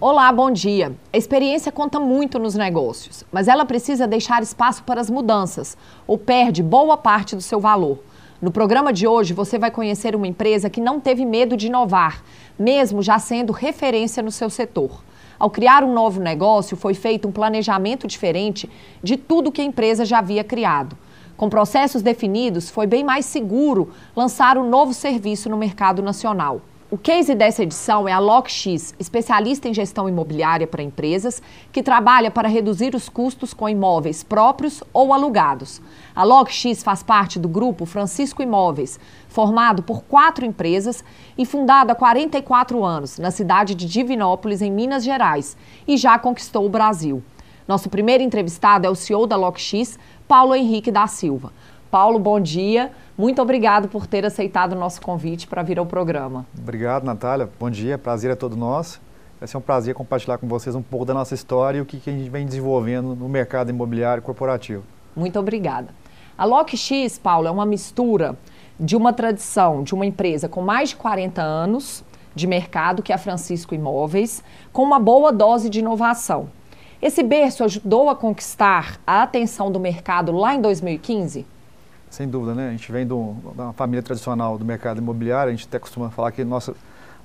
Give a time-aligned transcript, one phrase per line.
[0.00, 0.94] Olá, bom dia.
[1.12, 6.18] A experiência conta muito nos negócios, mas ela precisa deixar espaço para as mudanças ou
[6.18, 7.98] perde boa parte do seu valor.
[8.44, 12.22] No programa de hoje, você vai conhecer uma empresa que não teve medo de inovar,
[12.58, 15.02] mesmo já sendo referência no seu setor.
[15.38, 18.68] Ao criar um novo negócio, foi feito um planejamento diferente
[19.02, 20.94] de tudo que a empresa já havia criado.
[21.38, 26.60] Com processos definidos, foi bem mais seguro lançar um novo serviço no mercado nacional.
[26.94, 31.42] O case dessa edição é a LockX, especialista em gestão imobiliária para empresas,
[31.72, 35.82] que trabalha para reduzir os custos com imóveis próprios ou alugados.
[36.14, 41.02] A LockX faz parte do grupo Francisco Imóveis, formado por quatro empresas
[41.36, 45.56] e fundado há 44 anos, na cidade de Divinópolis, em Minas Gerais,
[45.88, 47.24] e já conquistou o Brasil.
[47.66, 51.52] Nosso primeiro entrevistado é o CEO da LockX, Paulo Henrique da Silva.
[51.90, 52.92] Paulo, bom dia.
[53.16, 56.44] Muito obrigado por ter aceitado o nosso convite para vir ao programa.
[56.58, 57.48] Obrigado, Natália.
[57.60, 59.00] Bom dia, prazer é todo nosso.
[59.38, 62.02] Vai ser um prazer compartilhar com vocês um pouco da nossa história e o que,
[62.10, 64.82] a gente vem desenvolvendo no mercado imobiliário corporativo.
[65.14, 65.90] Muito obrigada.
[66.36, 68.36] A LockX, Paulo, é uma mistura
[68.80, 72.02] de uma tradição de uma empresa com mais de 40 anos
[72.34, 74.42] de mercado, que é a Francisco Imóveis,
[74.72, 76.48] com uma boa dose de inovação.
[77.00, 81.53] Esse berço ajudou a conquistar a atenção do mercado lá em 2015?
[82.14, 82.68] Sem dúvida, né?
[82.68, 86.30] A gente vem de uma família tradicional do mercado imobiliário, a gente até costuma falar
[86.30, 86.72] que nosso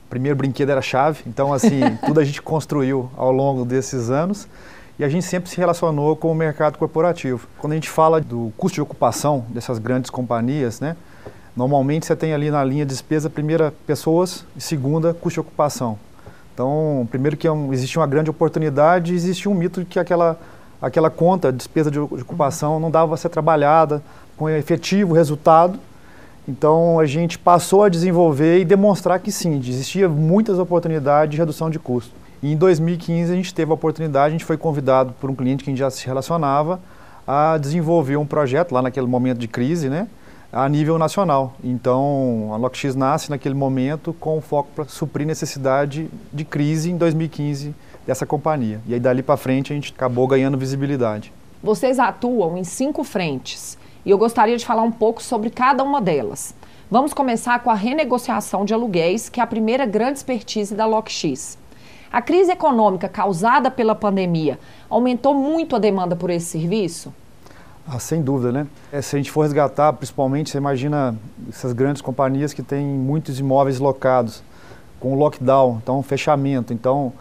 [0.09, 4.47] primeiro brinquedo era chave, então assim, tudo a gente construiu ao longo desses anos
[4.97, 7.47] e a gente sempre se relacionou com o mercado corporativo.
[7.59, 10.97] Quando a gente fala do custo de ocupação dessas grandes companhias, né?
[11.55, 15.99] Normalmente você tem ali na linha de despesa, primeira, pessoas, e segunda, custo de ocupação.
[16.51, 20.39] Então, primeiro que é um, existe uma grande oportunidade, existe um mito de que aquela,
[20.81, 24.01] aquela conta, despesa de, de ocupação, não dava para ser trabalhada,
[24.39, 25.77] com efetivo resultado.
[26.47, 31.69] Então a gente passou a desenvolver e demonstrar que sim, existia muitas oportunidades de redução
[31.69, 32.11] de custo.
[32.41, 35.61] E em 2015 a gente teve a oportunidade, a gente foi convidado por um cliente
[35.61, 36.79] que a gente já se relacionava
[37.27, 40.07] a desenvolver um projeto lá naquele momento de crise, né,
[40.53, 41.53] a nível nacional.
[41.61, 47.75] Então a LockX nasce naquele momento com foco para suprir necessidade de crise em 2015
[48.07, 48.79] dessa companhia.
[48.87, 51.33] E aí dali para frente a gente acabou ganhando visibilidade.
[51.61, 53.77] Vocês atuam em cinco frentes
[54.09, 56.55] e eu gostaria de falar um pouco sobre cada uma delas.
[56.89, 61.59] Vamos começar com a renegociação de aluguéis, que é a primeira grande expertise da LockX.
[62.11, 64.57] A crise econômica causada pela pandemia
[64.89, 67.13] aumentou muito a demanda por esse serviço?
[67.87, 68.67] Ah, sem dúvida, né?
[68.91, 71.15] É, se a gente for resgatar, principalmente, você imagina
[71.47, 74.41] essas grandes companhias que têm muitos imóveis locados,
[74.99, 76.73] com lockdown, então fechamento.
[76.73, 77.13] Então,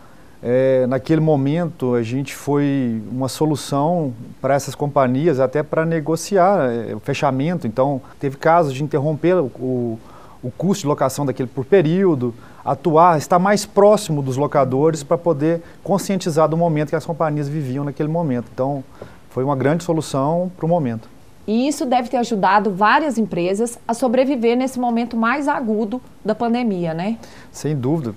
[0.43, 6.95] é, naquele momento, a gente foi uma solução para essas companhias, até para negociar é,
[6.95, 7.67] o fechamento.
[7.67, 9.99] Então, teve casos de interromper o,
[10.43, 12.33] o custo de locação daquele por período,
[12.65, 17.85] atuar, estar mais próximo dos locadores para poder conscientizar do momento que as companhias viviam
[17.85, 18.47] naquele momento.
[18.53, 18.85] Então,
[19.31, 21.09] foi uma grande solução para o momento.
[21.49, 26.93] E isso deve ter ajudado várias empresas a sobreviver nesse momento mais agudo da pandemia,
[26.93, 27.17] né?
[27.51, 28.15] Sem dúvida,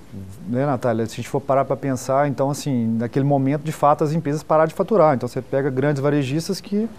[0.49, 1.05] né, Natália?
[1.05, 4.43] Se a gente for parar para pensar, então, assim, naquele momento, de fato, as empresas
[4.43, 5.15] pararam de faturar.
[5.15, 6.89] Então, você pega grandes varejistas que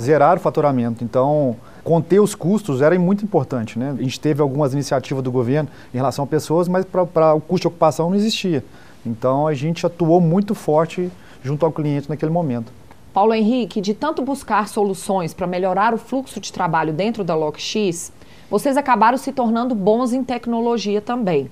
[0.00, 1.02] zeraram o faturamento.
[1.02, 3.92] Então, conter os custos era muito importante, né?
[3.98, 7.62] A gente teve algumas iniciativas do governo em relação a pessoas, mas para o custo
[7.62, 8.64] de ocupação não existia.
[9.04, 11.10] Então, a gente atuou muito forte
[11.42, 12.78] junto ao cliente naquele momento.
[13.12, 18.12] Paulo Henrique, de tanto buscar soluções para melhorar o fluxo de trabalho dentro da LockX,
[18.48, 21.50] vocês acabaram se tornando bons em tecnologia também.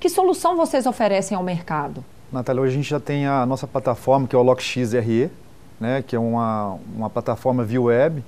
[0.00, 2.04] Que solução vocês oferecem ao mercado?
[2.32, 5.30] Natália, hoje a gente já tem a nossa plataforma, que é o LockX RE,
[5.80, 8.24] né, que é uma, uma plataforma via web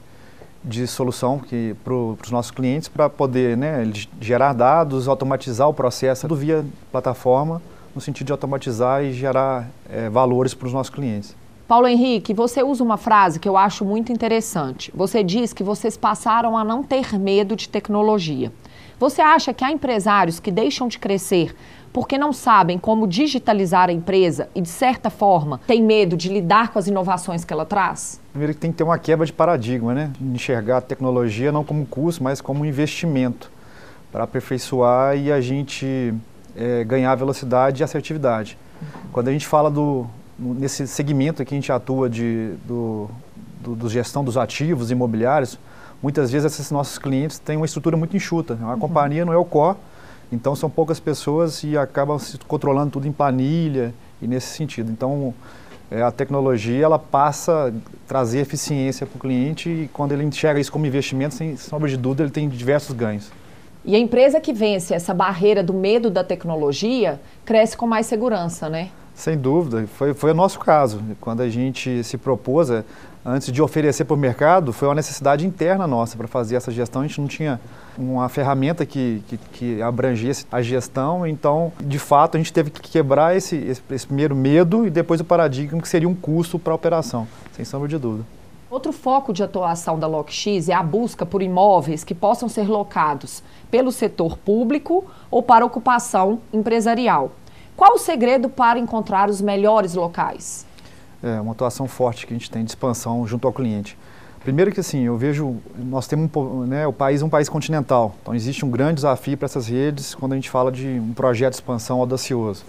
[0.62, 1.40] de solução
[1.84, 3.90] para os nossos clientes para poder né,
[4.20, 7.60] gerar dados, automatizar o processo via plataforma,
[7.94, 11.34] no sentido de automatizar e gerar é, valores para os nossos clientes.
[11.68, 14.90] Paulo Henrique, você usa uma frase que eu acho muito interessante.
[14.94, 18.50] Você diz que vocês passaram a não ter medo de tecnologia.
[18.98, 21.54] Você acha que há empresários que deixam de crescer
[21.92, 26.72] porque não sabem como digitalizar a empresa e, de certa forma, têm medo de lidar
[26.72, 28.18] com as inovações que ela traz?
[28.30, 30.10] Primeiro que tem que ter uma quebra de paradigma, né?
[30.22, 33.52] Enxergar a tecnologia não como custo, mas como investimento
[34.10, 36.14] para aperfeiçoar e a gente
[36.56, 38.56] é, ganhar velocidade e assertividade.
[39.12, 40.06] Quando a gente fala do,
[40.38, 43.10] nesse segmento que a gente atua de, do,
[43.60, 45.58] do, do, gestão dos ativos imobiliários,
[46.02, 48.56] muitas vezes esses nossos clientes têm uma estrutura muito enxuta.
[48.62, 48.78] A uhum.
[48.78, 49.76] companhia não é o core,
[50.30, 53.92] então são poucas pessoas e acabam se controlando tudo em planilha
[54.22, 54.92] e nesse sentido.
[54.92, 55.34] Então
[55.90, 57.72] é, a tecnologia ela passa a
[58.06, 61.96] trazer eficiência para o cliente e quando ele enxerga isso como investimento, sem sombra de
[61.96, 63.30] dúvida, ele tem diversos ganhos.
[63.84, 68.68] E a empresa que vence essa barreira do medo da tecnologia cresce com mais segurança,
[68.68, 68.90] né?
[69.18, 71.02] Sem dúvida, foi, foi o nosso caso.
[71.20, 72.84] Quando a gente se propôs, é,
[73.26, 77.02] antes de oferecer para o mercado, foi uma necessidade interna nossa para fazer essa gestão.
[77.02, 77.60] A gente não tinha
[77.98, 82.80] uma ferramenta que, que, que abrangesse a gestão, então, de fato, a gente teve que
[82.80, 86.72] quebrar esse, esse, esse primeiro medo e depois o paradigma que seria um custo para
[86.72, 88.24] a operação, sem sombra de dúvida.
[88.70, 93.42] Outro foco de atuação da LocX é a busca por imóveis que possam ser locados
[93.68, 97.32] pelo setor público ou para ocupação empresarial.
[97.78, 100.66] Qual o segredo para encontrar os melhores locais?
[101.22, 103.96] É uma atuação forte que a gente tem de expansão junto ao cliente.
[104.40, 108.16] Primeiro que assim, eu vejo, nós temos um, né, o país é um país continental,
[108.20, 111.52] então existe um grande desafio para essas redes quando a gente fala de um projeto
[111.52, 112.64] de expansão audacioso.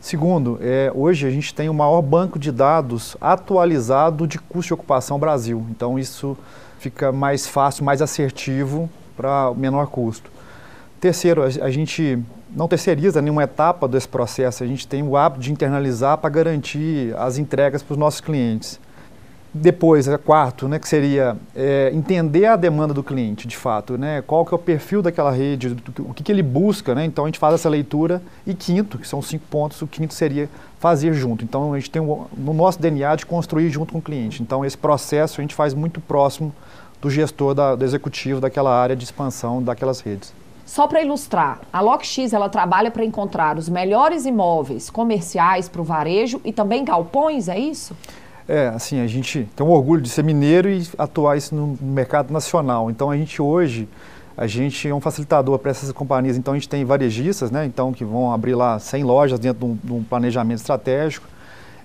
[0.00, 4.74] Segundo, é, hoje a gente tem o maior banco de dados atualizado de custo de
[4.74, 6.38] ocupação Brasil, então isso
[6.78, 10.30] fica mais fácil, mais assertivo para menor custo.
[11.00, 12.22] Terceiro, a, a gente
[12.54, 17.14] não terceiriza nenhuma etapa desse processo, a gente tem o hábito de internalizar para garantir
[17.16, 18.78] as entregas para os nossos clientes.
[19.56, 24.20] Depois, é quarto, né, que seria é, entender a demanda do cliente, de fato, né,
[24.20, 27.28] qual que é o perfil daquela rede, o que, que ele busca, né, então a
[27.28, 28.20] gente faz essa leitura.
[28.44, 30.48] E quinto, que são cinco pontos, o quinto seria
[30.80, 31.44] fazer junto.
[31.44, 34.42] Então a gente tem um, no nosso DNA de construir junto com o cliente.
[34.42, 36.52] Então esse processo a gente faz muito próximo
[37.00, 40.34] do gestor, da, do executivo daquela área de expansão daquelas redes.
[40.64, 45.84] Só para ilustrar, a LockX ela trabalha para encontrar os melhores imóveis comerciais para o
[45.84, 47.94] varejo e também galpões, é isso?
[48.48, 52.32] É, assim, a gente tem um orgulho de ser mineiro e atuar isso no mercado
[52.32, 52.90] nacional.
[52.90, 53.86] Então a gente hoje,
[54.36, 56.36] a gente é um facilitador para essas companhias.
[56.36, 57.66] Então a gente tem varejistas, né?
[57.66, 61.26] Então que vão abrir lá 100 lojas dentro de um, de um planejamento estratégico,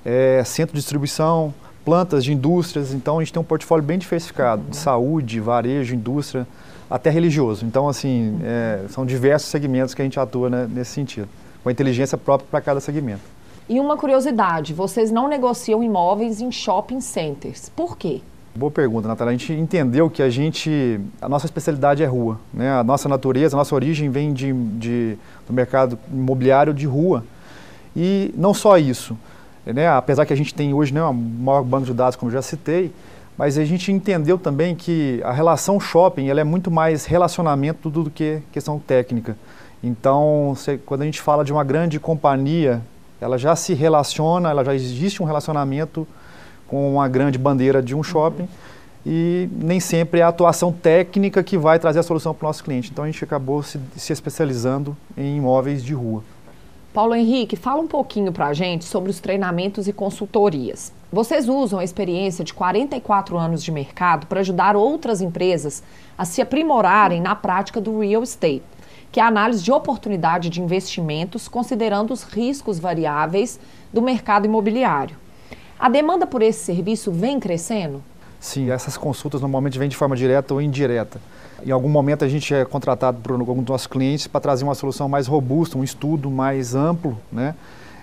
[0.06, 1.54] é, centro de distribuição,
[1.84, 2.94] plantas de indústrias.
[2.94, 6.48] Então a gente tem um portfólio bem diversificado de saúde, varejo, indústria
[6.90, 7.66] até religioso.
[7.66, 11.28] Então, assim, é, são diversos segmentos que a gente atua né, nesse sentido,
[11.62, 13.22] com a inteligência própria para cada segmento.
[13.70, 17.70] E uma curiosidade, vocês não negociam imóveis em shopping centers.
[17.70, 18.22] Por quê?
[18.56, 19.30] Boa pergunta, Natália.
[19.30, 22.72] A gente entendeu que a gente, a nossa especialidade é rua, né?
[22.72, 27.24] A nossa natureza, a nossa origem vem de, de do mercado imobiliário de rua.
[27.96, 29.16] E não só isso,
[29.66, 29.88] né?
[29.88, 32.92] Apesar que a gente tem hoje né, o maior banco de dados, como já citei,
[33.40, 38.10] mas a gente entendeu também que a relação shopping ela é muito mais relacionamento do
[38.10, 39.38] que questão técnica.
[39.82, 40.54] Então,
[40.86, 42.82] quando a gente fala de uma grande companhia,
[43.22, 46.06] ela já se relaciona, ela já existe um relacionamento
[46.68, 48.46] com uma grande bandeira de um shopping
[49.06, 52.62] e nem sempre é a atuação técnica que vai trazer a solução para o nosso
[52.62, 52.90] cliente.
[52.92, 56.26] Então a gente acabou se, se especializando em imóveis de rua.
[56.92, 60.92] Paulo Henrique, fala um pouquinho para a gente sobre os treinamentos e consultorias.
[61.12, 65.84] Vocês usam a experiência de 44 anos de mercado para ajudar outras empresas
[66.18, 68.64] a se aprimorarem na prática do real estate,
[69.12, 73.60] que é a análise de oportunidade de investimentos considerando os riscos variáveis
[73.94, 75.16] do mercado imobiliário.
[75.80, 78.04] A demanda por esse serviço vem crescendo?
[78.40, 81.22] Sim, essas consultas normalmente vêm de forma direta ou indireta.
[81.66, 84.76] Em algum momento a gente é contratado por algum dos nossos clientes para trazer uma
[84.76, 87.56] solução mais robusta, um estudo mais amplo, né?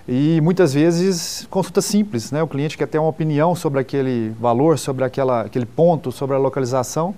[0.07, 2.41] E muitas vezes consulta simples, né?
[2.41, 6.39] O cliente quer ter uma opinião sobre aquele valor, sobre aquela, aquele ponto, sobre a
[6.39, 7.13] localização.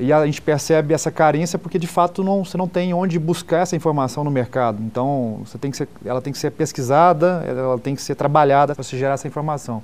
[0.00, 3.58] E a gente percebe essa carência porque de fato não, você não tem onde buscar
[3.58, 4.80] essa informação no mercado.
[4.82, 8.74] Então, você tem que ser, ela tem que ser pesquisada, ela tem que ser trabalhada
[8.74, 9.82] para se gerar essa informação.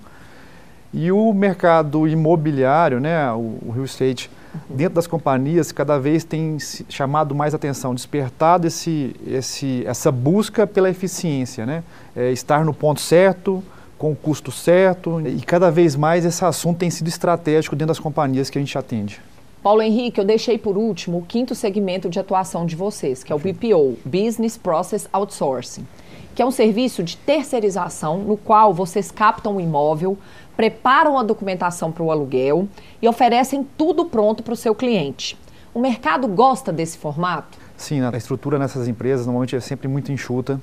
[0.95, 4.31] E o mercado imobiliário, né, o, o real estate,
[4.69, 6.57] dentro das companhias, cada vez tem
[6.89, 11.83] chamado mais atenção, despertado esse, esse, essa busca pela eficiência, né?
[12.15, 13.63] É estar no ponto certo,
[13.99, 17.99] com o custo certo, e cada vez mais esse assunto tem sido estratégico dentro das
[17.99, 19.21] companhias que a gente atende.
[19.63, 23.35] Paulo Henrique, eu deixei por último o quinto segmento de atuação de vocês, que é
[23.35, 25.87] o BPO, Business Process Outsourcing,
[26.35, 30.19] que é um serviço de terceirização no qual vocês captam o imóvel,
[30.57, 32.69] preparam a documentação para o aluguel
[33.01, 35.39] e oferecem tudo pronto para o seu cliente.
[35.73, 37.59] O mercado gosta desse formato?
[37.77, 40.61] Sim, a estrutura nessas empresas normalmente é sempre muito enxuta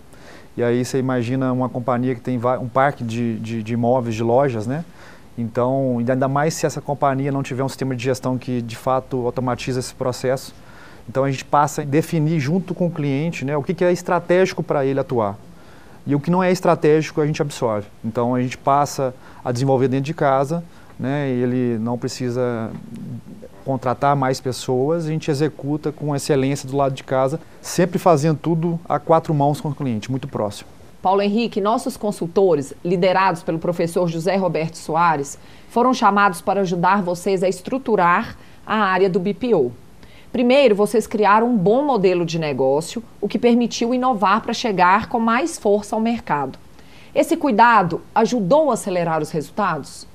[0.55, 4.23] E aí você imagina uma companhia que tem um parque de, de, de imóveis, de
[4.23, 4.85] lojas, né?
[5.37, 9.25] Então, ainda mais se essa companhia não tiver um sistema de gestão que de fato
[9.25, 10.53] automatiza esse processo.
[11.09, 13.91] Então a gente passa a definir junto com o cliente né, o que, que é
[13.91, 15.37] estratégico para ele atuar.
[16.05, 17.87] E o que não é estratégico a gente absorve.
[18.03, 20.63] Então a gente passa a desenvolver dentro de casa,
[20.99, 22.71] né, ele não precisa
[23.65, 28.79] contratar mais pessoas, a gente executa com excelência do lado de casa, sempre fazendo tudo
[28.87, 30.69] a quatro mãos com o cliente, muito próximo.
[31.01, 35.37] Paulo Henrique, nossos consultores, liderados pelo professor José Roberto Soares,
[35.69, 39.71] foram chamados para ajudar vocês a estruturar a área do BPO.
[40.31, 45.19] Primeiro, vocês criaram um bom modelo de negócio, o que permitiu inovar para chegar com
[45.19, 46.57] mais força ao mercado.
[47.13, 50.07] Esse cuidado ajudou a acelerar os resultados?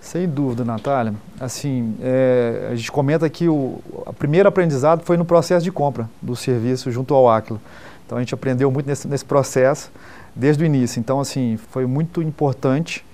[0.00, 1.14] Sem dúvida, Natália.
[1.40, 3.80] Assim, é, a gente comenta que o,
[4.16, 7.60] primeiro aprendizado foi no processo de compra do serviço junto ao Aquila.
[8.06, 9.90] Então a gente aprendeu muito nesse, nesse processo
[10.34, 11.00] desde o início.
[11.00, 13.04] Então, assim, foi muito importante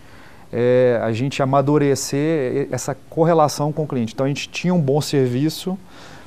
[0.53, 4.13] é, a gente amadurecer essa correlação com o cliente.
[4.13, 5.79] Então, a gente tinha um bom serviço,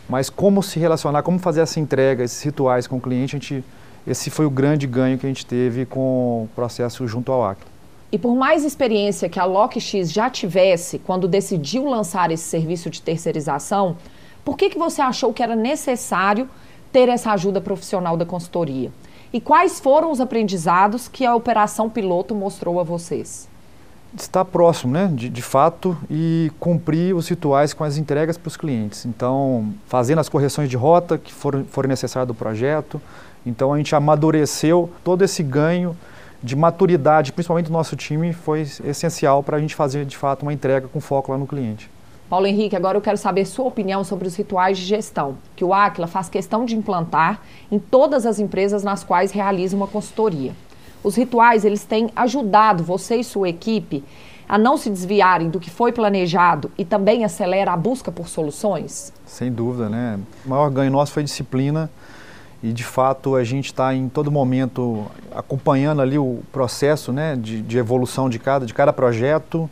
[0.08, 3.64] mas como se relacionar, como fazer essa entrega, esses rituais com o cliente, a gente,
[4.06, 7.76] esse foi o grande ganho que a gente teve com o processo junto ao Acla.
[8.12, 13.02] E por mais experiência que a LockX já tivesse quando decidiu lançar esse serviço de
[13.02, 13.98] terceirização,
[14.44, 16.48] por que, que você achou que era necessário
[16.92, 18.92] ter essa ajuda profissional da consultoria?
[19.34, 23.50] E quais foram os aprendizados que a operação piloto mostrou a vocês?
[24.18, 28.56] Estar próximo, né, de, de fato, e cumprir os rituais com as entregas para os
[28.56, 29.06] clientes.
[29.06, 33.02] Então, fazendo as correções de rota que foram, foram necessárias do projeto.
[33.46, 35.96] Então, a gente amadureceu todo esse ganho
[36.42, 40.54] de maturidade, principalmente do nosso time, foi essencial para a gente fazer, de fato, uma
[40.54, 41.90] entrega com foco lá no cliente.
[42.30, 45.74] Paulo Henrique, agora eu quero saber sua opinião sobre os rituais de gestão, que o
[45.74, 47.40] Aquila faz questão de implantar
[47.72, 50.54] em todas as empresas nas quais realiza uma consultoria.
[51.06, 54.04] Os rituais, eles têm ajudado você e sua equipe
[54.50, 59.14] a não se desviarem do que foi planejado e também acelera a busca por soluções?
[59.24, 60.20] Sem dúvida, né?
[60.44, 61.92] O maior ganho nosso foi disciplina
[62.64, 67.62] e, de fato, a gente está em todo momento acompanhando ali o processo né, de,
[67.62, 69.70] de evolução de cada, de cada projeto,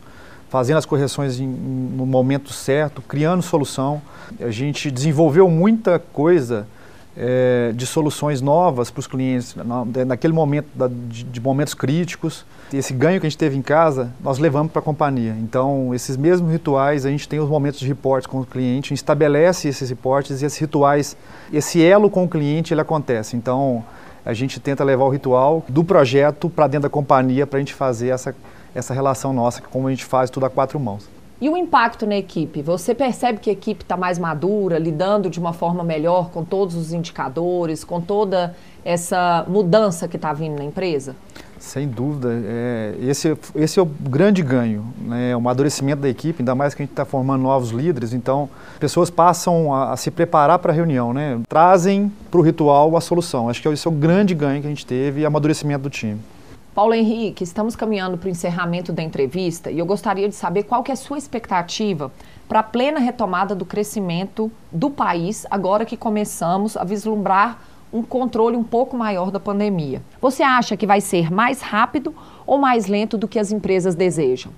[0.49, 3.99] fazendo as correções em, no momento certo, criando solução.
[4.39, 6.67] A gente desenvolveu muita coisa
[7.15, 12.45] é, de soluções novas para os clientes na, naquele momento da, de, de, momentos críticos.
[12.73, 15.35] Esse ganho que a gente teve em casa, nós levamos para a companhia.
[15.39, 18.89] Então, esses mesmos rituais, a gente tem os momentos de reportes com o cliente, a
[18.89, 21.15] gente estabelece esses reportes e esses rituais,
[21.51, 23.35] esse elo com o cliente, ele acontece.
[23.35, 23.83] Então,
[24.25, 27.73] a gente tenta levar o ritual do projeto para dentro da companhia para a gente
[27.73, 28.33] fazer essa
[28.75, 31.07] essa relação nossa, como a gente faz tudo a quatro mãos.
[31.41, 32.61] E o impacto na equipe?
[32.61, 36.75] Você percebe que a equipe está mais madura, lidando de uma forma melhor com todos
[36.75, 41.15] os indicadores, com toda essa mudança que está vindo na empresa?
[41.63, 42.29] Sem dúvida.
[42.45, 46.81] É, esse, esse é o grande ganho, né, o amadurecimento da equipe, ainda mais que
[46.81, 48.13] a gente está formando novos líderes.
[48.13, 48.49] Então,
[48.81, 53.01] pessoas passam a, a se preparar para a reunião, né, trazem para o ritual a
[53.01, 53.47] solução.
[53.47, 56.19] Acho que esse é o grande ganho que a gente teve e amadurecimento do time.
[56.73, 60.81] Paulo Henrique, estamos caminhando para o encerramento da entrevista e eu gostaria de saber qual
[60.81, 62.11] que é a sua expectativa
[62.49, 67.59] para a plena retomada do crescimento do país, agora que começamos a vislumbrar
[67.93, 70.01] um controle um pouco maior da pandemia.
[70.19, 72.13] Você acha que vai ser mais rápido
[72.43, 74.51] ou mais lento do que as empresas desejam?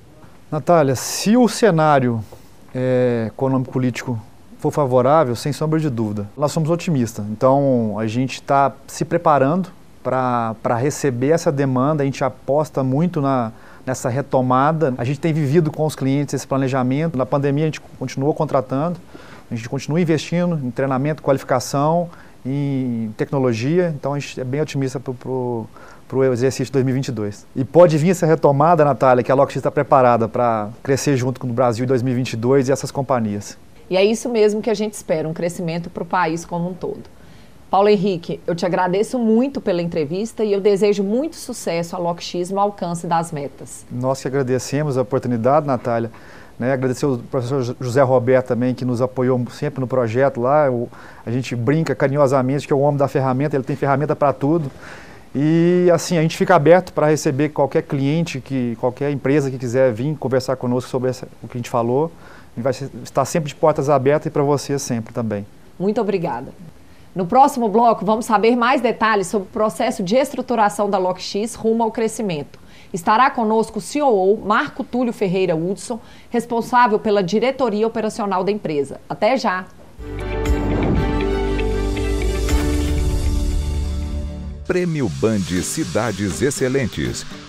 [0.50, 2.24] Natália, se o cenário
[2.74, 4.18] é, econômico-político
[4.58, 7.26] for favorável, sem sombra de dúvida, nós somos otimistas.
[7.30, 9.70] Então, a gente está se preparando
[10.06, 12.04] para receber essa demanda.
[12.04, 13.52] A gente aposta muito na,
[13.84, 14.94] nessa retomada.
[15.00, 17.18] A gente tem vivido com os clientes esse planejamento.
[17.18, 19.00] Na pandemia, a gente continuou contratando,
[19.50, 22.08] a gente continua investindo em treinamento, qualificação,
[22.46, 23.92] em tecnologia.
[23.98, 27.48] Então, a gente é bem otimista para o exercício 2022.
[27.56, 31.48] E pode vir essa retomada, Natália, que a Lockheed está preparada para crescer junto com
[31.48, 33.58] o Brasil em 2022 e essas companhias.
[33.90, 36.74] E é isso mesmo que a gente espera, um crescimento para o país como um
[36.74, 37.04] todo.
[37.70, 42.52] Paulo Henrique, eu te agradeço muito pela entrevista e eu desejo muito sucesso à LockX
[42.52, 43.86] no alcance das metas.
[43.92, 46.12] Nós que agradecemos a oportunidade, Natália.
[46.58, 50.72] Né, agradecer ao professor José Roberto também, que nos apoiou sempre no projeto lá.
[50.72, 50.88] O,
[51.26, 54.72] a gente brinca carinhosamente que é o homem da ferramenta, ele tem ferramenta para tudo.
[55.38, 59.92] E assim, a gente fica aberto para receber qualquer cliente, que, qualquer empresa que quiser
[59.92, 62.10] vir conversar conosco sobre essa, o que a gente falou.
[62.56, 65.46] A gente vai estar sempre de portas abertas e para você sempre também.
[65.78, 66.54] Muito obrigada.
[67.16, 71.82] No próximo bloco, vamos saber mais detalhes sobre o processo de estruturação da LockX rumo
[71.82, 72.60] ao crescimento.
[72.94, 75.98] Estará conosco o COO Marco Túlio Ferreira Hudson,
[76.30, 79.00] responsável pela diretoria operacional da empresa.
[79.08, 79.66] Até já!
[84.68, 87.26] Prêmio Band Cidades Excelentes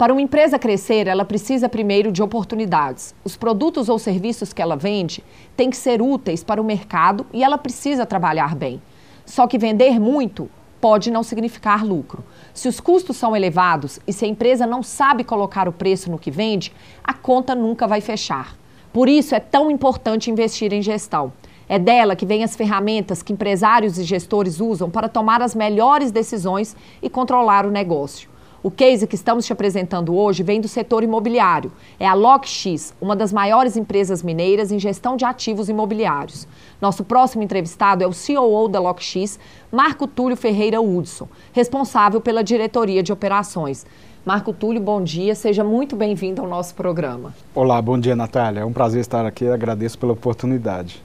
[0.00, 3.14] Para uma empresa crescer, ela precisa primeiro de oportunidades.
[3.22, 5.22] Os produtos ou serviços que ela vende
[5.54, 8.80] têm que ser úteis para o mercado e ela precisa trabalhar bem.
[9.26, 10.48] Só que vender muito
[10.80, 12.24] pode não significar lucro.
[12.54, 16.18] Se os custos são elevados e se a empresa não sabe colocar o preço no
[16.18, 16.72] que vende,
[17.04, 18.56] a conta nunca vai fechar.
[18.94, 21.30] Por isso é tão importante investir em gestão.
[21.68, 26.10] É dela que vêm as ferramentas que empresários e gestores usam para tomar as melhores
[26.10, 28.29] decisões e controlar o negócio.
[28.62, 31.72] O case que estamos te apresentando hoje vem do setor imobiliário.
[31.98, 36.46] É a LockX, uma das maiores empresas mineiras em gestão de ativos imobiliários.
[36.78, 39.38] Nosso próximo entrevistado é o COO da LockX,
[39.72, 43.86] Marco Túlio Ferreira Hudson, responsável pela diretoria de operações.
[44.26, 47.34] Marco Túlio, bom dia, seja muito bem-vindo ao nosso programa.
[47.54, 48.60] Olá, bom dia, Natália.
[48.60, 51.02] É um prazer estar aqui, agradeço pela oportunidade.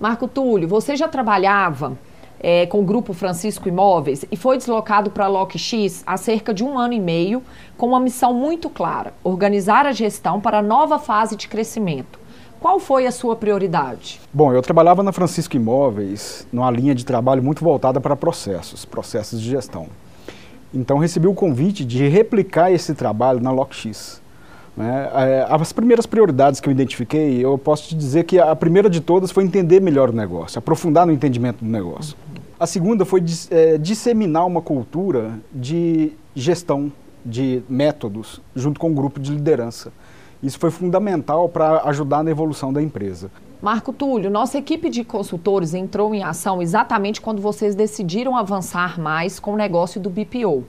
[0.00, 1.98] Marco Túlio, você já trabalhava
[2.40, 6.62] é, com o Grupo Francisco Imóveis e foi deslocado para a LockX há cerca de
[6.62, 7.42] um ano e meio,
[7.76, 12.18] com uma missão muito clara: organizar a gestão para a nova fase de crescimento.
[12.58, 14.20] Qual foi a sua prioridade?
[14.32, 19.40] Bom, eu trabalhava na Francisco Imóveis numa linha de trabalho muito voltada para processos, processos
[19.40, 19.88] de gestão.
[20.72, 24.20] Então recebi o convite de replicar esse trabalho na LockX.
[24.76, 25.10] Né?
[25.14, 29.00] É, as primeiras prioridades que eu identifiquei, eu posso te dizer que a primeira de
[29.00, 32.16] todas foi entender melhor o negócio, aprofundar no entendimento do negócio.
[32.58, 36.90] A segunda foi é, disseminar uma cultura de gestão
[37.22, 39.92] de métodos junto com um grupo de liderança.
[40.42, 43.30] Isso foi fundamental para ajudar na evolução da empresa.
[43.60, 49.38] Marco Túlio, nossa equipe de consultores entrou em ação exatamente quando vocês decidiram avançar mais
[49.38, 50.64] com o negócio do BPO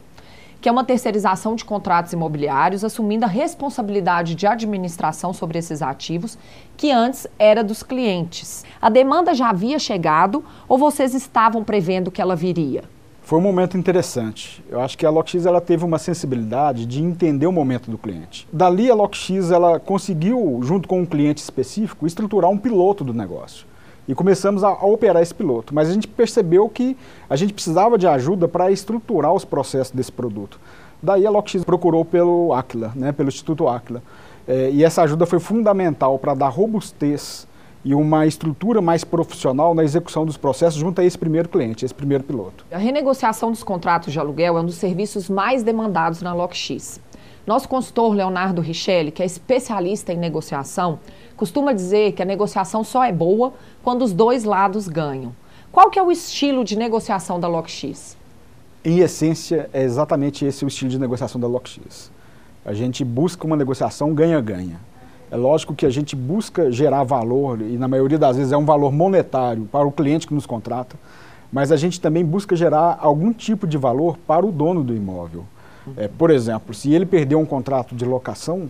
[0.62, 6.38] que é uma terceirização de contratos imobiliários, assumindo a responsabilidade de administração sobre esses ativos,
[6.76, 8.66] que antes era dos clientes.
[8.82, 12.84] A demanda já havia chegado ou vocês estavam prevendo que ela viria?
[13.22, 14.64] Foi um momento interessante.
[14.70, 18.48] Eu acho que a LockX ela teve uma sensibilidade de entender o momento do cliente.
[18.54, 23.67] Dali a LockX ela conseguiu, junto com um cliente específico, estruturar um piloto do negócio
[24.08, 25.74] e começamos a, a, operar esse piloto.
[25.74, 26.96] Mas a gente percebeu que
[27.30, 30.60] a gente precisava de ajuda para estruturar os processos desse produto.
[31.02, 34.02] Daí a LockX procurou pelo Aquila, né, pelo Instituto Aquila.
[34.48, 37.48] É, e essa ajuda foi fundamental para dar robustez
[37.84, 41.94] e uma estrutura mais profissional na execução dos processos junto a esse primeiro cliente, esse
[41.94, 42.66] primeiro piloto.
[42.72, 47.00] A renegociação dos contratos de aluguel é um dos serviços mais demandados na LockX.
[47.48, 51.00] Nosso consultor Leonardo Richelli, que é especialista em negociação,
[51.38, 55.34] costuma dizer que a negociação só é boa quando os dois lados ganham.
[55.72, 58.18] Qual que é o estilo de negociação da LockX?
[58.84, 62.12] Em essência, é exatamente esse o estilo de negociação da LockX.
[62.66, 64.82] A gente busca uma negociação ganha-ganha.
[65.32, 68.66] É lógico que a gente busca gerar valor, e na maioria das vezes é um
[68.66, 70.98] valor monetário para o cliente que nos contrata,
[71.50, 75.46] mas a gente também busca gerar algum tipo de valor para o dono do imóvel.
[75.96, 78.70] É, por exemplo, se ele perder um contrato de locação,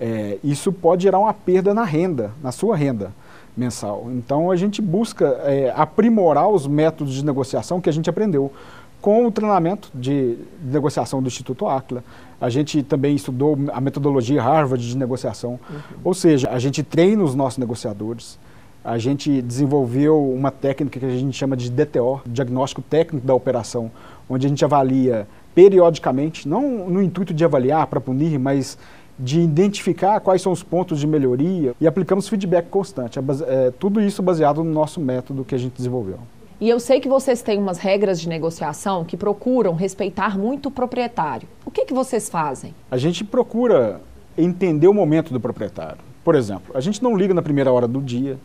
[0.00, 3.12] é, isso pode gerar uma perda na renda, na sua renda
[3.56, 4.06] mensal.
[4.10, 8.52] Então a gente busca é, aprimorar os métodos de negociação que a gente aprendeu
[9.00, 12.02] com o treinamento de, negociação do Instituto Aquila.
[12.40, 15.78] A gente também estudou a metodologia Harvard de negociação, uhum.
[16.04, 18.38] ou seja, a gente treina os nossos negociadores.
[18.84, 23.90] A gente desenvolveu uma técnica que a gente chama de DTO, Diagnóstico Técnico da Operação,
[24.28, 28.76] onde a gente avalia periodicamente, não no intuito de avaliar para punir, mas
[29.18, 33.18] de identificar quais são os pontos de melhoria e aplicamos feedback constante.
[33.18, 36.18] É, é, tudo isso baseado no nosso método que a gente desenvolveu.
[36.60, 40.70] E eu sei que vocês têm umas regras de negociação que procuram respeitar muito o
[40.70, 41.48] proprietário.
[41.64, 42.74] O que, que vocês fazem?
[42.90, 44.02] A gente procura
[44.36, 45.98] entender o momento do proprietário.
[46.22, 48.38] Por exemplo, a gente não liga na primeira hora do dia,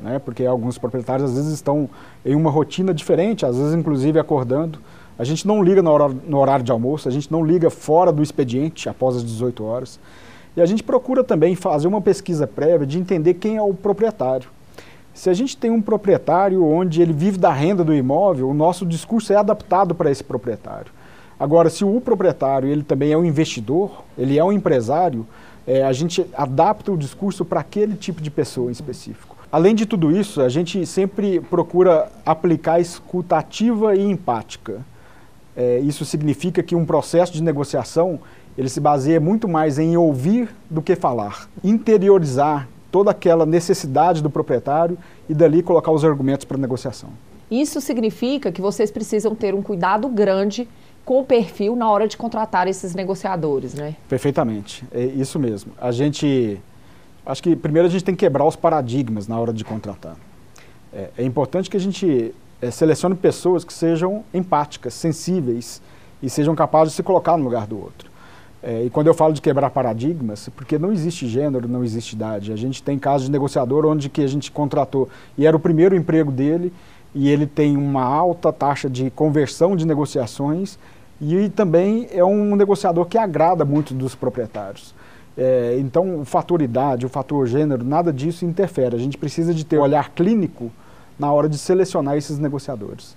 [0.00, 1.88] né, porque alguns proprietários às vezes estão
[2.24, 4.80] em uma rotina diferente, às vezes inclusive acordando.
[5.18, 8.12] A gente não liga no horário, no horário de almoço, a gente não liga fora
[8.12, 9.98] do expediente após as 18 horas.
[10.56, 14.48] E a gente procura também fazer uma pesquisa prévia de entender quem é o proprietário.
[15.14, 18.84] Se a gente tem um proprietário onde ele vive da renda do imóvel, o nosso
[18.84, 20.92] discurso é adaptado para esse proprietário.
[21.40, 25.26] Agora, se o proprietário ele também é um investidor, ele é um empresário,
[25.66, 29.36] é, a gente adapta o discurso para aquele tipo de pessoa em específico.
[29.50, 34.80] Além de tudo isso, a gente sempre procura aplicar escuta ativa e empática.
[35.56, 38.20] É, isso significa que um processo de negociação
[38.58, 44.30] ele se baseia muito mais em ouvir do que falar, interiorizar toda aquela necessidade do
[44.30, 44.96] proprietário
[45.28, 47.10] e dali colocar os argumentos para negociação.
[47.50, 50.68] Isso significa que vocês precisam ter um cuidado grande
[51.04, 53.94] com o perfil na hora de contratar esses negociadores, né?
[54.08, 55.72] Perfeitamente, é isso mesmo.
[55.80, 56.60] A gente,
[57.24, 60.16] acho que primeiro a gente tem que quebrar os paradigmas na hora de contratar.
[60.92, 62.34] É, é importante que a gente
[62.66, 65.80] é, selecione pessoas que sejam empáticas, sensíveis
[66.22, 68.10] e sejam capazes de se colocar no lugar do outro.
[68.62, 72.52] É, e quando eu falo de quebrar paradigmas, porque não existe gênero, não existe idade.
[72.52, 75.94] A gente tem casos de negociador onde que a gente contratou e era o primeiro
[75.94, 76.72] emprego dele
[77.14, 80.78] e ele tem uma alta taxa de conversão de negociações
[81.20, 84.94] e também é um negociador que agrada muito dos proprietários.
[85.38, 88.96] É, então, o fator idade, o fator gênero, nada disso interfere.
[88.96, 90.72] A gente precisa de ter um olhar clínico
[91.18, 93.16] na hora de selecionar esses negociadores.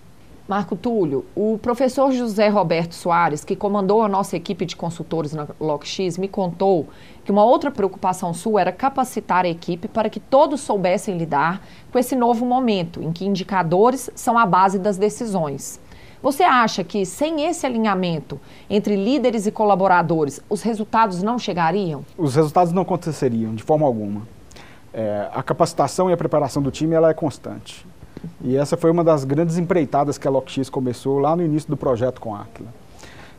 [0.50, 5.46] Marco Túlio, o professor José Roberto Soares, que comandou a nossa equipe de consultores na
[5.60, 6.88] LockX, me contou
[7.24, 12.00] que uma outra preocupação sua era capacitar a equipe para que todos soubessem lidar com
[12.00, 15.80] esse novo momento, em que indicadores são a base das decisões.
[16.20, 22.04] Você acha que sem esse alinhamento entre líderes e colaboradores, os resultados não chegariam?
[22.18, 24.28] Os resultados não aconteceriam de forma alguma.
[24.92, 27.86] É, a capacitação e a preparação do time ela é constante.
[28.42, 31.78] E essa foi uma das grandes empreitadas que a LockX começou lá no início do
[31.78, 32.70] projeto com a Aquila.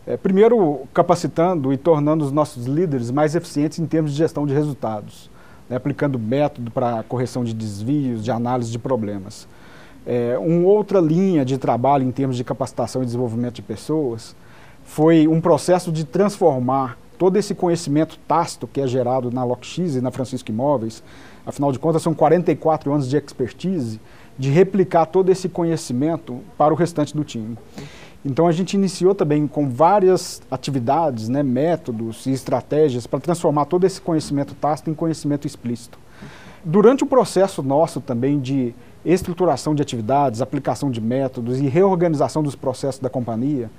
[0.06, 4.54] É, primeiro, capacitando e tornando os nossos líderes mais eficientes em termos de gestão de
[4.54, 5.30] resultados,
[5.68, 9.46] né, aplicando método para correção de desvios, de análise de problemas.
[10.06, 14.34] É, uma outra linha de trabalho em termos de capacitação e desenvolvimento de pessoas
[14.82, 20.00] foi um processo de transformar todo esse conhecimento tácito que é gerado na LockX e
[20.00, 21.02] na Francisco Imóveis,
[21.44, 24.00] afinal de contas são 44 anos de expertise,
[24.40, 27.59] de replicar todo esse conhecimento para o restante do time.
[28.24, 33.85] Então a gente iniciou também com várias atividades, né, métodos e estratégias para transformar todo
[33.85, 35.98] esse conhecimento tácito em conhecimento explícito.
[36.64, 38.74] Durante o processo nosso também de
[39.05, 43.70] estruturação de atividades, aplicação de métodos e reorganização dos processos da companhia,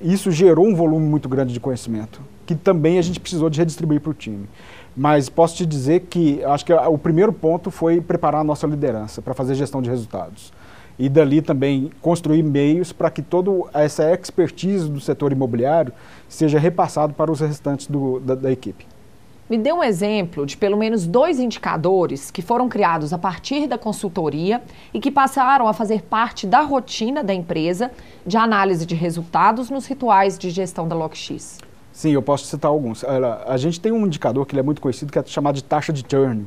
[0.00, 4.00] isso gerou um volume muito grande de conhecimento, que também a gente precisou de redistribuir
[4.00, 4.48] para o time.
[4.96, 9.20] Mas posso te dizer que acho que o primeiro ponto foi preparar a nossa liderança
[9.20, 10.52] para fazer gestão de resultados.
[10.96, 15.92] E dali também construir meios para que toda essa expertise do setor imobiliário
[16.28, 18.86] seja repassado para os restantes do, da, da equipe.
[19.50, 23.76] Me dê um exemplo de pelo menos dois indicadores que foram criados a partir da
[23.76, 27.90] consultoria e que passaram a fazer parte da rotina da empresa
[28.26, 31.58] de análise de resultados nos rituais de gestão da LockX.
[31.94, 33.04] Sim, eu posso citar alguns.
[33.46, 36.04] A gente tem um indicador que é muito conhecido que é chamado de taxa de
[36.06, 36.44] churn,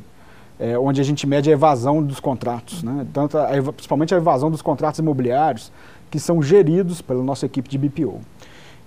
[0.59, 3.07] é, onde a gente mede a evasão dos contratos, né?
[3.13, 5.71] Tanto a, principalmente a evasão dos contratos imobiliários
[6.11, 8.19] que são geridos pela nossa equipe de BPO.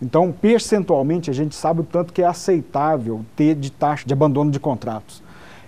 [0.02, 4.50] Então, percentualmente, a gente sabe o tanto que é aceitável ter de taxa de abandono
[4.50, 5.22] de contratos.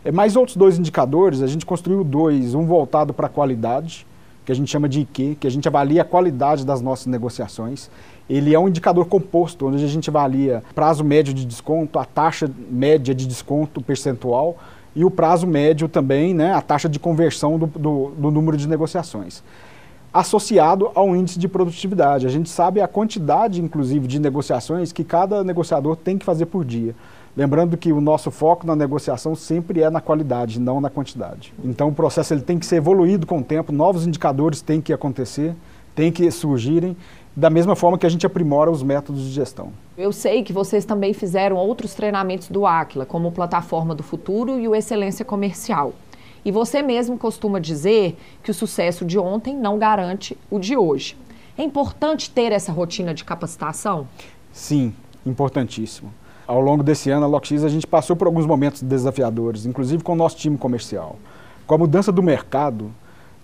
[0.05, 4.07] É, mais outros dois indicadores, a gente construiu dois, um voltado para a qualidade,
[4.44, 7.90] que a gente chama de IQ, que a gente avalia a qualidade das nossas negociações,
[8.28, 12.50] ele é um indicador composto, onde a gente avalia prazo médio de desconto, a taxa
[12.70, 14.56] média de desconto percentual
[14.94, 18.68] e o prazo médio também, né, a taxa de conversão do, do, do número de
[18.68, 19.42] negociações.
[20.12, 22.26] Associado ao índice de produtividade.
[22.26, 26.66] A gente sabe a quantidade, inclusive, de negociações que cada negociador tem que fazer por
[26.66, 26.94] dia.
[27.35, 31.54] Lembrando que o nosso foco na negociação sempre é na qualidade, não na quantidade.
[31.64, 34.92] Então o processo ele tem que ser evoluído com o tempo, novos indicadores têm que
[34.92, 35.56] acontecer,
[35.94, 36.94] têm que surgirem
[37.35, 39.73] da mesma forma que a gente aprimora os métodos de gestão.
[39.97, 44.59] Eu sei que vocês também fizeram outros treinamentos do Aquila, como o Plataforma do Futuro
[44.59, 45.95] e o Excelência Comercial.
[46.45, 51.16] E você mesmo costuma dizer que o sucesso de ontem não garante o de hoje.
[51.57, 54.07] É importante ter essa rotina de capacitação?
[54.53, 54.92] Sim,
[55.25, 56.12] importantíssimo.
[56.47, 60.12] Ao longo desse ano, a LockX, a gente passou por alguns momentos desafiadores, inclusive com
[60.12, 61.16] o nosso time comercial.
[61.66, 62.90] Com a mudança do mercado,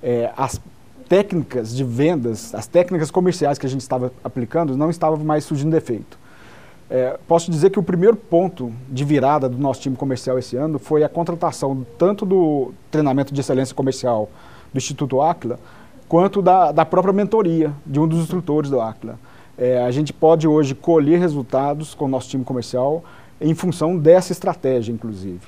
[0.02, 0.60] é, as
[1.08, 5.76] técnicas de vendas, as técnicas comerciais que a gente estava aplicando não estavam mais surgindo
[5.76, 6.18] efeito.
[6.90, 10.78] É, posso dizer que o primeiro ponto de virada do nosso time comercial esse ano
[10.78, 14.30] foi a contratação tanto do treinamento de excelência comercial
[14.72, 15.58] do Instituto Aquila,
[16.08, 19.18] quanto da, da própria mentoria de um dos instrutores do Aquila.
[19.56, 23.04] É, a gente pode hoje colher resultados com o nosso time comercial
[23.40, 25.40] em função dessa estratégia, inclusive.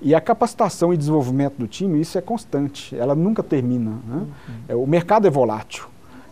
[0.00, 3.90] E a capacitação e desenvolvimento do time, isso é constante, ela nunca termina.
[3.90, 4.16] Né?
[4.16, 4.26] Uhum.
[4.68, 5.86] É, o mercado é volátil,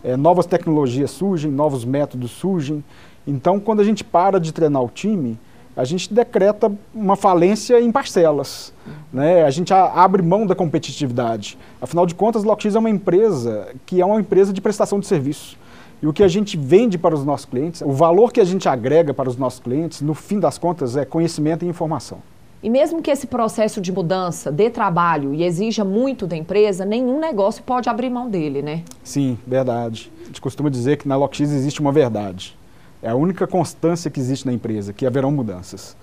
[0.05, 2.85] é, novas tecnologias surgem, novos métodos surgem.
[3.27, 5.37] Então, quando a gente para de treinar o time,
[5.77, 8.73] a gente decreta uma falência em parcelas.
[9.13, 9.45] Né?
[9.45, 11.59] A gente abre mão da competitividade.
[11.83, 15.07] Afinal de contas, a LockX é uma empresa que é uma empresa de prestação de
[15.07, 15.59] serviço.
[16.01, 18.69] E o que a gente vende para os nossos clientes, o valor que a gente
[18.69, 22.19] agrega para os nossos clientes, no fim das contas, é conhecimento e informação.
[22.67, 27.21] E mesmo que esse processo de mudança dê trabalho e exija muito da empresa, nenhum
[27.21, 28.83] negócio pode abrir mão dele, né?
[29.05, 30.11] Sim, verdade.
[30.21, 32.59] A gente costuma dizer que na LockX existe uma verdade.
[33.01, 35.97] É a única constância que existe na empresa, que haverão mudanças.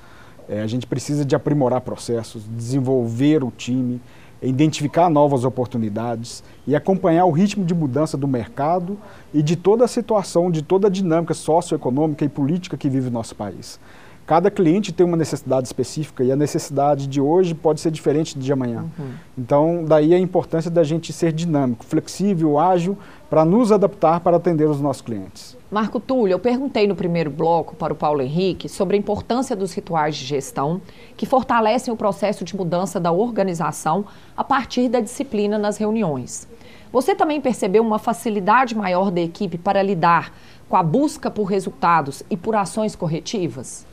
[0.47, 3.99] É, a gente precisa de aprimorar processos, desenvolver o time,
[4.41, 8.97] identificar novas oportunidades e acompanhar o ritmo de mudança do mercado
[9.33, 13.11] e de toda a situação, de toda a dinâmica socioeconômica e política que vive o
[13.11, 13.81] nosso país.
[14.25, 18.53] Cada cliente tem uma necessidade específica e a necessidade de hoje pode ser diferente de
[18.53, 18.85] amanhã.
[18.97, 19.11] Uhum.
[19.37, 22.97] Então, daí a importância da gente ser dinâmico, flexível, ágil,
[23.29, 25.57] para nos adaptar para atender os nossos clientes.
[25.69, 29.73] Marco Túlio, eu perguntei no primeiro bloco para o Paulo Henrique sobre a importância dos
[29.73, 30.79] rituais de gestão
[31.17, 34.05] que fortalecem o processo de mudança da organização
[34.37, 36.47] a partir da disciplina nas reuniões.
[36.93, 40.31] Você também percebeu uma facilidade maior da equipe para lidar
[40.69, 43.85] com a busca por resultados e por ações corretivas?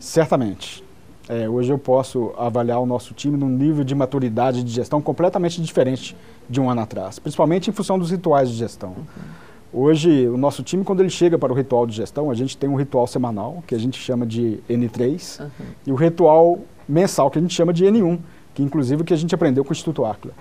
[0.00, 0.82] Certamente.
[1.28, 5.62] É, hoje eu posso avaliar o nosso time num nível de maturidade de gestão completamente
[5.62, 6.16] diferente
[6.48, 8.88] de um ano atrás, principalmente em função dos rituais de gestão.
[8.96, 9.84] Uhum.
[9.84, 12.68] Hoje, o nosso time, quando ele chega para o ritual de gestão, a gente tem
[12.68, 15.48] um ritual semanal, que a gente chama de N3, uhum.
[15.86, 16.58] e o ritual
[16.88, 18.18] mensal, que a gente chama de N1,
[18.52, 20.34] que inclusive que a gente aprendeu com o Instituto Aquila.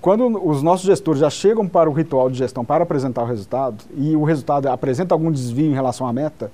[0.00, 3.84] Quando os nossos gestores já chegam para o ritual de gestão para apresentar o resultado,
[3.96, 6.50] e o resultado apresenta algum desvio em relação à meta,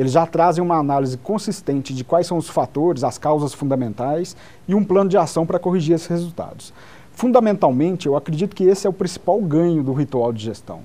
[0.00, 4.34] eles já trazem uma análise consistente de quais são os fatores, as causas fundamentais
[4.66, 6.72] e um plano de ação para corrigir esses resultados.
[7.12, 10.80] Fundamentalmente, eu acredito que esse é o principal ganho do ritual de gestão.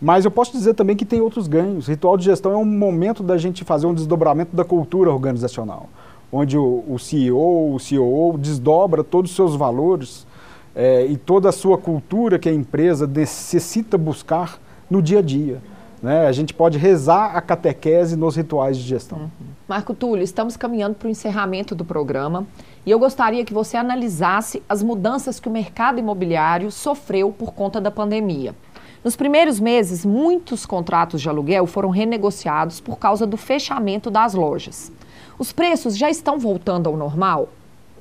[0.00, 1.88] Mas eu posso dizer também que tem outros ganhos.
[1.88, 5.90] Ritual de gestão é um momento da gente fazer um desdobramento da cultura organizacional,
[6.32, 10.26] onde o, CEO, o COO desdobra todos os seus valores
[10.74, 15.60] é, e toda a sua cultura que a empresa necessita buscar no dia a dia.
[16.04, 16.26] Né?
[16.26, 19.20] A gente pode rezar a catequese nos rituais de gestão.
[19.20, 19.28] Uhum.
[19.66, 22.46] Marco Túlio, estamos caminhando para o encerramento do programa
[22.84, 27.80] e eu gostaria que você analisasse as mudanças que o mercado imobiliário sofreu por conta
[27.80, 28.54] da pandemia.
[29.02, 34.92] Nos primeiros meses, muitos contratos de aluguel foram renegociados por causa do fechamento das lojas.
[35.38, 37.48] Os preços já estão voltando ao normal?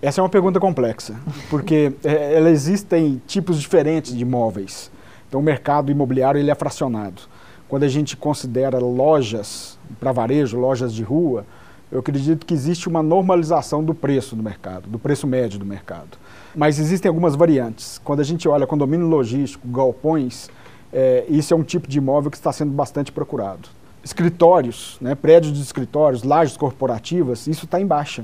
[0.02, 1.16] Essa é uma pergunta complexa,
[1.50, 4.92] porque é, existem tipos diferentes de imóveis.
[5.30, 7.32] Então, o mercado imobiliário ele é fracionado.
[7.74, 11.44] Quando a gente considera lojas para varejo, lojas de rua,
[11.92, 16.20] eu acredito que existe uma normalização do preço do mercado, do preço médio do mercado.
[16.54, 18.00] Mas existem algumas variantes.
[18.04, 20.52] Quando a gente olha condomínio logístico, galpões,
[20.94, 23.68] é, isso é um tipo de imóvel que está sendo bastante procurado.
[24.04, 28.24] Escritórios, né, prédios de escritórios, lajes corporativas, isso está em baixa.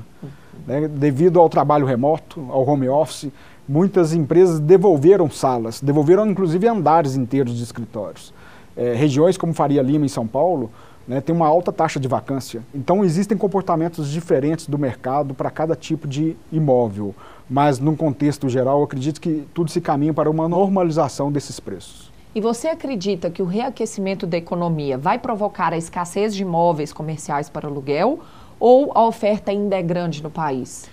[0.68, 3.32] Né, devido ao trabalho remoto, ao home office,
[3.68, 8.32] muitas empresas devolveram salas, devolveram inclusive andares inteiros de escritórios.
[8.76, 10.72] É, regiões como Faria Lima, em São Paulo,
[11.08, 12.62] né, tem uma alta taxa de vacância.
[12.74, 17.16] Então existem comportamentos diferentes do mercado para cada tipo de imóvel.
[17.50, 22.12] Mas, num contexto geral, eu acredito que tudo se caminha para uma normalização desses preços.
[22.36, 27.50] E você acredita que o reaquecimento da economia vai provocar a escassez de imóveis comerciais
[27.50, 28.20] para aluguel
[28.60, 30.88] ou a oferta ainda é grande no país?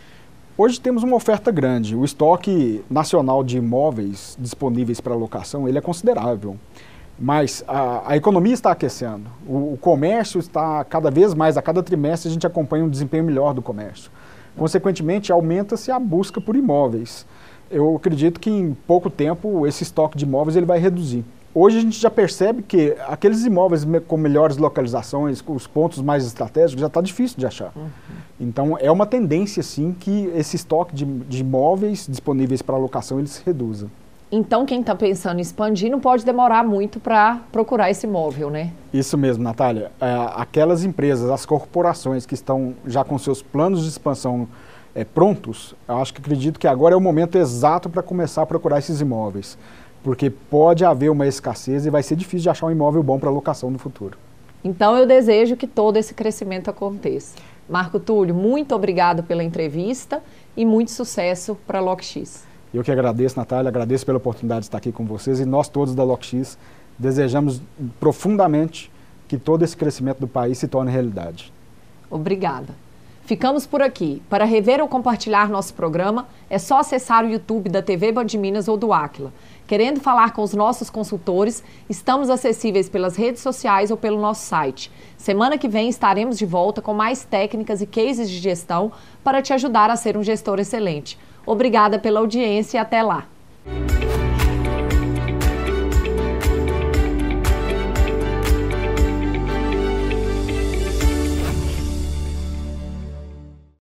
[0.57, 1.95] Hoje temos uma oferta grande.
[1.95, 6.57] O estoque nacional de imóveis disponíveis para locação ele é considerável.
[7.19, 9.25] Mas a, a economia está aquecendo.
[9.47, 13.25] O, o, comércio está cada vez mais, a cada trimestre a gente acompanha um desempenho
[13.25, 14.11] melhor do comércio.
[14.57, 17.27] Consequentemente, aumenta-se a busca por imóveis
[17.71, 21.25] eu acredito que em pouco tempo esse estoque de imóveis ele vai reduzir.
[21.55, 26.27] Hoje a gente já percebe que aqueles imóveis com melhores localizações, com os pontos mais
[26.27, 27.73] estratégicos, já está difícil de achar.
[27.75, 27.89] Uhum.
[28.39, 33.29] Então é uma tendência sim que esse estoque de, de imóveis disponíveis para locação ele
[33.29, 33.89] se reduza.
[34.31, 38.73] Então quem está pensando em expandir não pode demorar muito para procurar esse imóvel, né?
[38.93, 39.93] Isso mesmo, Natália.
[40.01, 44.49] É, aquelas empresas, as corporações que estão já com seus planos de expansão
[44.97, 48.47] é, prontos, eu acho que acredito que agora é o momento exato para começar a
[48.47, 49.57] procurar esses imóveis,
[50.03, 53.31] porque pode haver uma escassez e vai ser difícil de achar um imóvel bom para
[53.31, 54.19] locação no futuro.
[54.65, 57.37] Então eu desejo que todo esse crescimento aconteça.
[57.69, 60.21] Marco Túlio, muito obrigado pela entrevista
[60.57, 62.45] e muito sucesso para a LockX.
[62.75, 65.95] Eu que agradeço, Natália, agradeço pela oportunidade de estar aqui com vocês e nós todos
[65.95, 66.59] da LockX
[66.99, 67.61] desejamos
[68.01, 68.91] profundamente
[69.29, 71.53] que todo esse crescimento do país se torne realidade.
[72.11, 72.75] Obrigada.
[73.27, 74.23] Ficamos por aqui.
[74.31, 78.69] Para rever ou compartilhar nosso programa, é só acessar o YouTube da TV Band Minas
[78.69, 79.33] ou do Aquila.
[79.67, 84.93] Querendo falar com os nossos consultores, estamos acessíveis pelas redes sociais ou pelo nosso site.
[85.19, 88.93] Semana que vem estaremos de volta com mais técnicas e cases de gestão
[89.25, 91.19] para te ajudar a ser um gestor excelente.
[91.47, 93.27] Obrigada pela audiência e até lá.